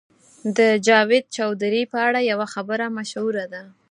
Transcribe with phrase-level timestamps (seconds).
[0.57, 3.63] د جاوید چودهري په اړه یوه خبره مشهوره ده.